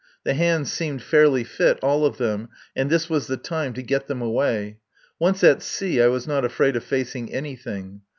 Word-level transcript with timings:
The 0.23 0.33
hands 0.33 0.71
seemed 0.71 1.03
fairly 1.03 1.43
fit, 1.43 1.77
all 1.83 2.07
of 2.07 2.17
them, 2.17 2.49
and 2.75 2.89
this 2.89 3.07
was 3.07 3.27
the 3.27 3.37
time 3.37 3.73
to 3.73 3.83
get 3.83 4.07
them 4.07 4.19
away. 4.19 4.79
Once 5.19 5.43
at 5.43 5.61
sea 5.61 6.01
I 6.01 6.07
was 6.07 6.25
not 6.25 6.43
afraid 6.43 6.75
of 6.75 6.83
facing 6.83 7.31
anything. 7.31 8.01